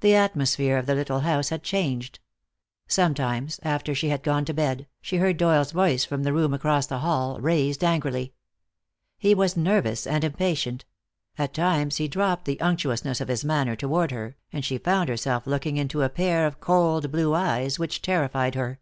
The 0.00 0.16
atmosphere 0.16 0.78
of 0.78 0.86
the 0.86 0.96
little 0.96 1.20
house 1.20 1.50
had 1.50 1.62
changed. 1.62 2.18
Sometimes, 2.88 3.60
after 3.62 3.94
she 3.94 4.08
had 4.08 4.24
gone 4.24 4.44
to 4.46 4.52
bed, 4.52 4.88
she 5.00 5.18
heard 5.18 5.36
Doyle's 5.36 5.70
voice 5.70 6.04
from 6.04 6.24
the 6.24 6.32
room 6.32 6.52
across 6.52 6.88
the 6.88 6.98
hall, 6.98 7.38
raised 7.40 7.84
angrily. 7.84 8.34
He 9.16 9.32
was 9.32 9.56
nervous 9.56 10.08
and 10.08 10.24
impatient; 10.24 10.84
at 11.38 11.54
times 11.54 11.98
he 11.98 12.08
dropped 12.08 12.46
the 12.46 12.60
unctuousness 12.60 13.20
of 13.20 13.28
his 13.28 13.44
manner 13.44 13.76
toward 13.76 14.10
her, 14.10 14.34
and 14.52 14.64
she 14.64 14.76
found 14.76 15.08
herself 15.08 15.46
looking 15.46 15.76
into 15.76 16.02
a 16.02 16.08
pair 16.08 16.48
of 16.48 16.58
cold 16.58 17.12
blue 17.12 17.32
eyes 17.32 17.78
which 17.78 18.02
terrified 18.02 18.56
her. 18.56 18.80